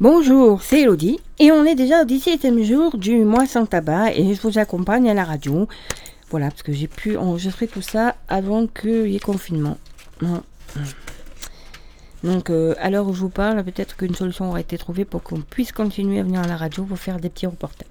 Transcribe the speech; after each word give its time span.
Bonjour, 0.00 0.62
c'est 0.62 0.82
Elodie 0.82 1.18
et 1.40 1.50
on 1.50 1.64
est 1.64 1.74
déjà 1.74 2.02
au 2.02 2.06
17e 2.06 2.62
jour 2.62 2.96
du 2.96 3.24
mois 3.24 3.46
sans 3.46 3.66
tabac 3.66 4.12
et 4.12 4.32
je 4.32 4.40
vous 4.40 4.56
accompagne 4.56 5.10
à 5.10 5.14
la 5.14 5.24
radio. 5.24 5.66
Voilà, 6.30 6.50
parce 6.50 6.62
que 6.62 6.72
j'ai 6.72 6.86
pu 6.86 7.16
enregistrer 7.16 7.66
tout 7.66 7.82
ça 7.82 8.14
avant 8.28 8.68
qu'il 8.68 9.08
y 9.08 9.16
ait 9.16 9.18
confinement. 9.18 9.76
Donc, 12.22 12.48
euh, 12.50 12.76
à 12.78 12.90
l'heure 12.90 13.08
où 13.08 13.12
je 13.12 13.22
vous 13.22 13.28
parle, 13.28 13.64
peut-être 13.64 13.96
qu'une 13.96 14.14
solution 14.14 14.50
aura 14.50 14.60
été 14.60 14.78
trouvée 14.78 15.04
pour 15.04 15.24
qu'on 15.24 15.40
puisse 15.40 15.72
continuer 15.72 16.20
à 16.20 16.22
venir 16.22 16.42
à 16.42 16.46
la 16.46 16.56
radio 16.56 16.84
pour 16.84 16.98
faire 17.00 17.18
des 17.18 17.28
petits 17.28 17.46
reportages. 17.46 17.88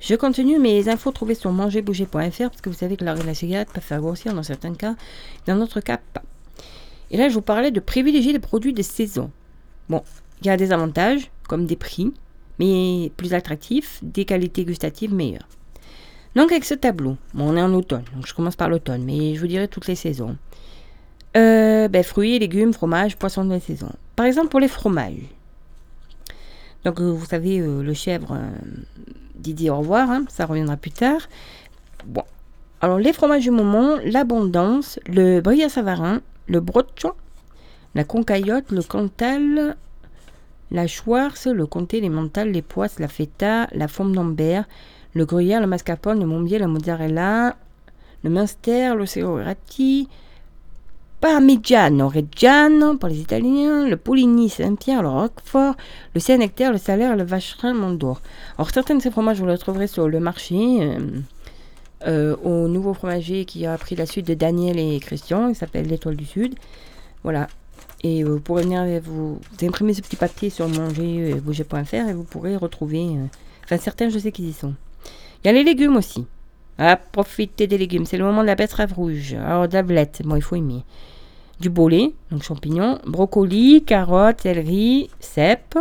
Je 0.00 0.14
continue 0.14 0.58
mes 0.58 0.90
infos 0.90 1.12
trouvées 1.12 1.34
sur 1.34 1.50
mangerbouger.fr 1.50 2.10
parce 2.10 2.60
que 2.60 2.68
vous 2.68 2.76
savez 2.76 2.98
que 2.98 3.04
de 3.06 3.26
la 3.26 3.34
cigarette 3.34 3.70
peut 3.72 3.80
faire 3.80 4.02
grossir 4.02 4.34
dans 4.34 4.42
certains 4.42 4.74
cas, 4.74 4.96
dans 5.46 5.56
d'autres 5.56 5.80
cas 5.80 5.98
pas. 6.12 6.24
Et 7.10 7.16
là, 7.16 7.30
je 7.30 7.34
vous 7.34 7.40
parlais 7.40 7.70
de 7.70 7.80
privilégier 7.80 8.34
les 8.34 8.38
produits 8.38 8.74
de 8.74 8.82
saison. 8.82 9.30
Bon, 9.92 10.02
il 10.40 10.46
y 10.46 10.48
a 10.48 10.56
des 10.56 10.72
avantages, 10.72 11.30
comme 11.46 11.66
des 11.66 11.76
prix, 11.76 12.14
mais 12.58 13.12
plus 13.18 13.34
attractifs, 13.34 13.98
des 14.02 14.24
qualités 14.24 14.64
gustatives 14.64 15.12
meilleures. 15.12 15.46
Donc 16.34 16.50
avec 16.50 16.64
ce 16.64 16.72
tableau, 16.72 17.18
on 17.36 17.58
est 17.58 17.60
en 17.60 17.74
automne, 17.74 18.04
donc 18.14 18.26
je 18.26 18.32
commence 18.32 18.56
par 18.56 18.70
l'automne, 18.70 19.04
mais 19.04 19.34
je 19.34 19.40
vous 19.40 19.46
dirai 19.48 19.68
toutes 19.68 19.86
les 19.88 19.94
saisons. 19.94 20.38
Euh, 21.36 21.88
ben, 21.88 22.02
fruits, 22.02 22.38
légumes, 22.38 22.72
fromages, 22.72 23.18
poissons 23.18 23.44
de 23.44 23.50
la 23.50 23.60
saison. 23.60 23.90
Par 24.16 24.24
exemple 24.24 24.48
pour 24.48 24.60
les 24.60 24.68
fromages. 24.68 25.28
Donc 26.86 26.98
euh, 26.98 27.12
vous 27.12 27.26
savez, 27.26 27.60
euh, 27.60 27.82
le 27.82 27.92
chèvre, 27.92 28.40
Didier 29.34 29.68
au 29.68 29.76
revoir, 29.76 30.10
hein, 30.10 30.24
ça 30.30 30.46
reviendra 30.46 30.78
plus 30.78 30.92
tard. 30.92 31.20
Bon, 32.06 32.24
alors 32.80 32.98
les 32.98 33.12
fromages 33.12 33.42
du 33.42 33.50
moment, 33.50 33.98
l'abondance, 34.06 34.98
le 35.06 35.42
à 35.46 35.68
savarin, 35.68 36.22
le 36.46 36.60
broccio, 36.60 37.12
la 37.94 38.04
concaillotte, 38.04 38.70
le 38.70 38.82
cantal, 38.82 39.76
la 40.70 40.86
Schwarz, 40.86 41.46
le 41.46 41.66
comté, 41.66 42.00
les 42.00 42.08
mentales, 42.08 42.50
les 42.50 42.62
poisses, 42.62 42.98
la 42.98 43.08
feta, 43.08 43.68
la 43.72 43.88
forme 43.88 44.14
d'ambert, 44.14 44.64
le 45.14 45.26
gruyère, 45.26 45.60
le 45.60 45.66
mascarpone, 45.66 46.20
le 46.20 46.26
mombier, 46.26 46.58
la 46.58 46.66
mozzarella, 46.66 47.56
le 48.24 48.30
minster, 48.30 48.94
le 48.94 49.06
serrati, 49.06 50.08
parmigiano 51.20 52.08
reggiano 52.08 52.96
pour 52.96 53.08
les 53.08 53.20
Italiens, 53.20 53.86
le 53.88 53.96
Poligny 53.96 54.48
Saint-Pierre, 54.48 55.02
le 55.02 55.08
Roquefort, 55.08 55.76
le 56.14 56.20
Saint-Nectaire, 56.20 56.72
le 56.72 56.78
Salaire, 56.78 57.16
le 57.16 57.22
Vacherin 57.22 57.74
Mondor. 57.74 58.20
Alors 58.56 58.70
certains 58.70 58.96
de 58.96 59.02
ces 59.02 59.10
fromages, 59.10 59.38
vous 59.38 59.46
les 59.46 59.58
trouverez 59.58 59.86
sur 59.86 60.08
le 60.08 60.18
marché. 60.18 60.56
Euh, 60.80 60.98
euh, 62.08 62.34
au 62.42 62.66
nouveau 62.66 62.94
fromager 62.94 63.44
qui 63.44 63.64
a 63.64 63.78
pris 63.78 63.94
la 63.94 64.06
suite 64.06 64.26
de 64.26 64.34
Daniel 64.34 64.76
et 64.80 64.98
Christian, 64.98 65.48
il 65.48 65.54
s'appelle 65.54 65.86
l'Étoile 65.86 66.16
du 66.16 66.24
Sud. 66.24 66.56
Voilà, 67.22 67.46
et 68.02 68.24
vous 68.24 68.40
pourrez 68.40 68.64
venir 68.64 68.84
vous, 69.02 69.40
imprimer 69.62 69.94
ce 69.94 70.00
petit 70.00 70.16
papier 70.16 70.50
sur 70.50 70.68
manger.bouger.fr 70.68 71.94
et 71.94 72.12
vous 72.12 72.24
pourrez 72.24 72.56
retrouver. 72.56 73.00
Euh, 73.00 73.26
enfin, 73.64 73.76
certains, 73.78 74.08
je 74.08 74.18
sais 74.18 74.32
qu'ils 74.32 74.48
y 74.48 74.52
sont. 74.52 74.74
Il 75.42 75.46
y 75.46 75.50
a 75.50 75.52
les 75.52 75.62
légumes 75.62 75.96
aussi. 75.96 76.26
Ah, 76.78 76.96
profitez 76.96 77.66
des 77.66 77.78
légumes. 77.78 78.06
C'est 78.06 78.16
le 78.16 78.24
moment 78.24 78.42
de 78.42 78.46
la 78.46 78.54
betterave 78.54 78.92
rouge. 78.92 79.34
Alors, 79.34 79.68
d'ablette, 79.68 80.22
bon, 80.24 80.36
il 80.36 80.42
faut 80.42 80.56
aimer. 80.56 80.84
Du 81.60 81.70
bolet, 81.70 82.12
donc 82.32 82.42
champignons, 82.42 82.98
brocoli, 83.06 83.84
carottes, 83.84 84.40
céleri, 84.40 85.08
cèpes. 85.20 85.78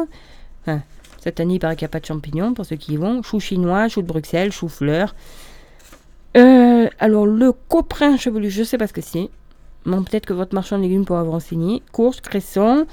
Enfin, 0.61 0.81
cette 1.19 1.39
année, 1.39 1.55
il 1.55 1.59
paraît 1.59 1.75
qu'il 1.75 1.85
n'y 1.85 1.89
a 1.89 1.93
pas 1.93 2.01
de 2.01 2.05
champignons 2.05 2.53
pour 2.53 2.65
ceux 2.65 2.75
qui 2.75 2.93
y 2.93 2.97
vont. 2.97 3.23
Chou 3.23 3.39
chinois, 3.39 3.87
chou 3.87 4.03
de 4.03 4.07
Bruxelles, 4.07 4.51
chou 4.51 4.67
fleur. 4.67 5.15
Euh, 6.37 6.87
alors, 6.99 7.25
le 7.25 7.51
coprin 7.51 8.15
chevelu, 8.15 8.51
je 8.51 8.63
sais 8.63 8.77
pas 8.77 8.85
ce 8.85 8.93
que 8.93 9.01
c'est. 9.01 9.29
Peut-être 9.83 10.25
que 10.25 10.33
votre 10.33 10.53
marchand 10.53 10.77
de 10.77 10.83
légumes 10.83 11.05
pourra 11.05 11.23
vous 11.23 11.31
renseigner. 11.31 11.81
Courge, 11.91 12.21
cresson, 12.21 12.85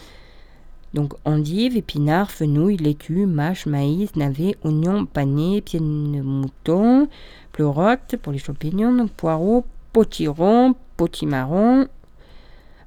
donc 0.94 1.12
endives, 1.24 1.76
épinards, 1.76 2.30
fenouil, 2.30 2.76
laitue, 2.76 3.26
mâche, 3.26 3.66
maïs, 3.66 4.16
navet, 4.16 4.56
oignons, 4.64 5.04
panais, 5.04 5.60
pieds 5.60 5.80
de 5.80 5.84
mouton, 5.84 7.08
pleurote 7.52 8.16
pour 8.22 8.32
les 8.32 8.38
champignons, 8.38 8.92
donc 8.92 9.10
poireaux, 9.10 9.64
potiron, 9.92 10.74
potimarron, 10.96 11.88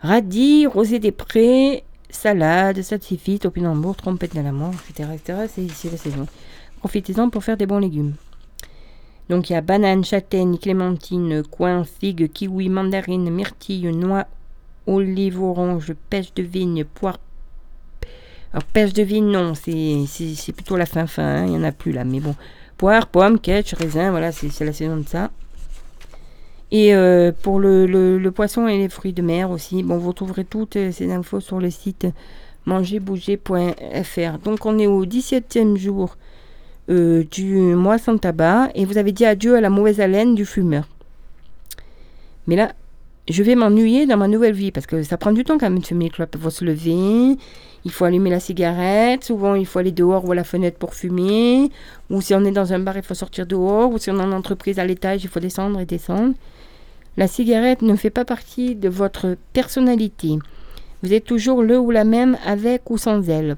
radis, 0.01 0.65
rosé 0.65 0.97
des 0.97 1.11
prés, 1.11 1.83
salade, 2.09 2.81
satifite, 2.81 3.43
topinambour, 3.43 3.95
trompette 3.95 4.35
de 4.35 4.41
la 4.41 4.51
mort, 4.51 4.73
etc. 4.89 5.09
etc. 5.13 5.39
C'est 5.47 5.61
ici 5.61 5.89
la 5.89 5.97
saison. 5.97 6.25
Profitez-en 6.79 7.29
pour 7.29 7.43
faire 7.43 7.57
des 7.57 7.67
bons 7.67 7.79
légumes. 7.79 8.13
Donc 9.31 9.49
il 9.49 9.53
y 9.53 9.55
a 9.55 9.61
banane, 9.61 10.03
châtaigne, 10.03 10.57
clémentine, 10.57 11.41
coin, 11.43 11.85
figue, 11.85 12.29
kiwi, 12.33 12.67
mandarine, 12.67 13.29
myrtille, 13.29 13.89
noix, 13.95 14.27
olive, 14.87 15.41
orange, 15.41 15.93
pêche 16.09 16.33
de 16.33 16.43
vigne, 16.43 16.83
poire. 16.83 17.17
Alors 18.51 18.65
pêche 18.65 18.91
de 18.91 19.03
vigne, 19.03 19.31
non, 19.31 19.53
c'est 19.55 20.51
plutôt 20.53 20.75
la 20.75 20.85
fin 20.85 21.07
fin, 21.07 21.23
hein, 21.23 21.45
il 21.45 21.51
n'y 21.51 21.57
en 21.57 21.63
a 21.63 21.71
plus 21.71 21.93
là, 21.93 22.03
mais 22.03 22.19
bon. 22.19 22.35
Poire, 22.75 23.07
pomme, 23.07 23.39
ketch, 23.39 23.73
raisin, 23.73 24.11
voilà, 24.11 24.33
c'est 24.33 24.65
la 24.65 24.73
saison 24.73 24.97
de 24.97 25.07
ça. 25.07 25.31
Et 26.71 26.93
euh, 26.93 27.31
pour 27.31 27.61
le, 27.61 27.85
le, 27.85 28.31
poisson 28.31 28.67
et 28.67 28.77
les 28.77 28.89
fruits 28.89 29.13
de 29.13 29.21
mer 29.21 29.49
aussi, 29.49 29.81
bon, 29.81 29.97
vous 29.97 30.11
trouverez 30.11 30.43
toutes 30.43 30.77
ces 30.91 31.09
infos 31.09 31.39
sur 31.39 31.59
le 31.59 31.69
site 31.69 32.05
mangerbouger.fr. 32.65 34.39
Donc 34.43 34.65
on 34.65 34.77
est 34.77 34.87
au 34.87 35.05
17e 35.05 35.77
jour 35.77 36.17
euh, 36.89 37.23
du 37.29 37.55
mois 37.75 37.97
sans 37.97 38.17
tabac 38.17 38.69
et 38.75 38.85
vous 38.85 38.97
avez 38.97 39.11
dit 39.11 39.25
adieu 39.25 39.55
à 39.55 39.61
la 39.61 39.69
mauvaise 39.69 40.01
haleine 40.01 40.35
du 40.35 40.45
fumeur. 40.45 40.87
Mais 42.47 42.55
là, 42.55 42.73
je 43.29 43.43
vais 43.43 43.55
m'ennuyer 43.55 44.07
dans 44.07 44.17
ma 44.17 44.27
nouvelle 44.27 44.53
vie 44.53 44.71
parce 44.71 44.87
que 44.87 45.03
ça 45.03 45.17
prend 45.17 45.31
du 45.31 45.43
temps 45.43 45.57
quand 45.57 45.69
même 45.69 45.79
de 45.79 45.85
fumer. 45.85 46.11
Il 46.17 46.39
faut 46.39 46.49
se 46.49 46.65
lever, 46.65 47.37
il 47.85 47.91
faut 47.91 48.05
allumer 48.05 48.29
la 48.29 48.39
cigarette, 48.39 49.23
souvent 49.23 49.55
il 49.55 49.65
faut 49.65 49.79
aller 49.79 49.91
dehors 49.91 50.25
ou 50.25 50.31
à 50.31 50.35
la 50.35 50.43
fenêtre 50.43 50.77
pour 50.77 50.93
fumer, 50.93 51.69
ou 52.09 52.21
si 52.21 52.33
on 52.33 52.43
est 52.45 52.51
dans 52.51 52.73
un 52.73 52.79
bar, 52.79 52.97
il 52.97 53.03
faut 53.03 53.13
sortir 53.13 53.45
dehors, 53.45 53.91
ou 53.91 53.97
si 53.97 54.09
on 54.11 54.19
est 54.19 54.23
en 54.23 54.31
entreprise 54.31 54.79
à 54.79 54.85
l'étage, 54.85 55.23
il 55.23 55.29
faut 55.29 55.39
descendre 55.39 55.79
et 55.79 55.85
descendre. 55.85 56.33
La 57.17 57.27
cigarette 57.27 57.81
ne 57.81 57.95
fait 57.95 58.09
pas 58.09 58.25
partie 58.25 58.75
de 58.75 58.89
votre 58.89 59.35
personnalité. 59.53 60.39
Vous 61.03 61.13
êtes 61.13 61.25
toujours 61.25 61.61
le 61.61 61.79
ou 61.79 61.91
la 61.91 62.03
même 62.03 62.37
avec 62.45 62.89
ou 62.89 62.97
sans 62.97 63.27
elle. 63.29 63.57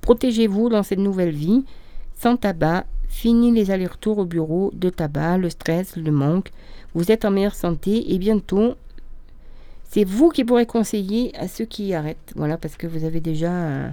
Protégez-vous 0.00 0.68
dans 0.68 0.82
cette 0.82 0.98
nouvelle 0.98 1.30
vie 1.30 1.64
sans 2.22 2.36
tabac, 2.36 2.86
fini 3.08 3.50
les 3.50 3.72
allers-retours 3.72 4.18
au 4.18 4.24
bureau 4.24 4.70
de 4.74 4.90
tabac, 4.90 5.38
le 5.38 5.50
stress, 5.50 5.96
le 5.96 6.12
manque. 6.12 6.50
Vous 6.94 7.10
êtes 7.10 7.24
en 7.24 7.32
meilleure 7.32 7.56
santé 7.56 8.14
et 8.14 8.18
bientôt, 8.18 8.74
c'est 9.90 10.04
vous 10.04 10.28
qui 10.28 10.44
pourrez 10.44 10.66
conseiller 10.66 11.32
à 11.36 11.48
ceux 11.48 11.64
qui 11.64 11.94
arrêtent. 11.94 12.32
Voilà, 12.36 12.56
parce 12.56 12.76
que 12.76 12.86
vous 12.86 13.04
avez 13.04 13.18
déjà 13.18 13.50
euh, 13.50 13.88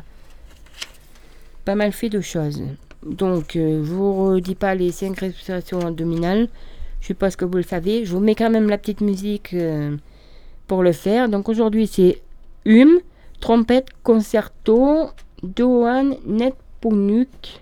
pas 1.66 1.74
mal 1.74 1.92
fait 1.92 2.10
de 2.10 2.22
choses. 2.22 2.62
Donc, 3.04 3.56
euh, 3.56 3.84
je 3.84 3.92
vous 3.92 4.14
redis 4.28 4.54
pas 4.54 4.76
les 4.76 4.92
cinq 4.92 5.18
respirations 5.18 5.80
abdominales. 5.80 6.50
Je 7.02 7.14
ce 7.14 7.38
que 7.38 7.46
vous 7.46 7.58
le 7.58 7.64
savez. 7.64 8.06
Je 8.06 8.12
vous 8.12 8.20
mets 8.20 8.36
quand 8.36 8.52
même 8.52 8.70
la 8.70 8.78
petite 8.78 9.02
musique 9.02 9.56
euh, 9.56 9.98
pour 10.68 10.84
le 10.84 10.92
faire. 10.92 11.30
Donc 11.30 11.50
aujourd'hui, 11.50 11.88
c'est 11.88 12.22
Hum, 12.68 13.00
trompette, 13.40 13.88
concerto, 14.04 15.10
Doan, 15.42 16.18
net, 16.28 16.54
nuque. 16.86 17.62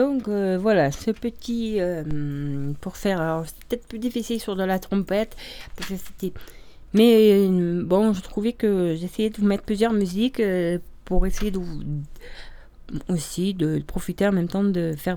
donc 0.00 0.28
euh, 0.28 0.58
voilà, 0.58 0.90
ce 0.92 1.10
petit 1.10 1.80
euh, 1.80 2.72
pour 2.80 2.96
faire. 2.96 3.20
Alors 3.20 3.44
c'est 3.46 3.64
peut-être 3.64 3.86
plus 3.86 3.98
difficile 3.98 4.40
sur 4.40 4.56
de 4.56 4.64
la 4.64 4.78
trompette 4.78 5.36
parce 5.76 5.90
que 5.90 5.96
c'était. 5.96 6.32
Mais 6.94 7.32
euh, 7.32 7.82
bon, 7.84 8.12
je 8.12 8.22
trouvais 8.22 8.52
que 8.52 8.96
j'essayais 8.98 9.30
de 9.30 9.36
vous 9.36 9.46
mettre 9.46 9.64
plusieurs 9.64 9.92
musiques 9.92 10.42
pour 11.04 11.26
essayer 11.26 11.50
de 11.50 11.58
vous 11.58 11.82
aussi 13.08 13.54
de 13.54 13.78
profiter 13.86 14.26
en 14.26 14.32
même 14.32 14.48
temps 14.48 14.64
de 14.64 14.94
faire 14.96 15.16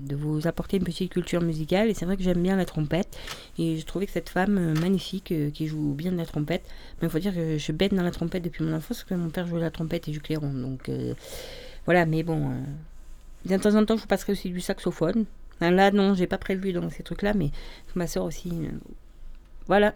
de 0.00 0.14
vous 0.14 0.46
apporter 0.46 0.76
une 0.76 0.84
petite 0.84 1.10
culture 1.10 1.40
musicale 1.40 1.88
et 1.88 1.94
c'est 1.94 2.04
vrai 2.04 2.18
que 2.18 2.22
j'aime 2.22 2.42
bien 2.42 2.54
la 2.54 2.66
trompette 2.66 3.16
et 3.58 3.78
je 3.78 3.86
trouvais 3.86 4.04
que 4.04 4.12
cette 4.12 4.28
femme 4.28 4.78
magnifique 4.78 5.32
qui 5.54 5.66
joue 5.68 5.94
bien 5.94 6.12
de 6.12 6.18
la 6.18 6.26
trompette 6.26 6.64
mais 7.00 7.08
il 7.08 7.10
faut 7.10 7.18
dire 7.18 7.34
que 7.34 7.56
je 7.56 7.72
baigne 7.72 7.96
dans 7.96 8.02
la 8.02 8.10
trompette 8.10 8.42
depuis 8.42 8.62
mon 8.62 8.74
enfance 8.74 8.98
parce 8.98 9.04
que 9.04 9.14
mon 9.14 9.30
père 9.30 9.46
jouait 9.46 9.62
la 9.62 9.70
trompette 9.70 10.06
et 10.08 10.10
du 10.10 10.20
clairon 10.20 10.52
donc 10.52 10.90
voilà 11.86 12.04
mais 12.04 12.22
bon 12.22 12.50
de 13.44 13.56
temps 13.56 13.74
en 13.74 13.84
temps 13.84 13.96
je 13.96 14.02
vous 14.02 14.08
passerai 14.08 14.32
aussi 14.32 14.50
du 14.50 14.60
saxophone. 14.60 15.24
Là 15.60 15.90
non 15.92 16.14
j'ai 16.14 16.26
pas 16.26 16.38
prévu 16.38 16.72
dans 16.72 16.90
ces 16.90 17.02
trucs 17.02 17.22
là 17.22 17.34
mais 17.34 17.50
ma 17.94 18.06
soeur 18.08 18.24
aussi 18.24 18.50
euh, 18.50 18.70
voilà 19.68 19.94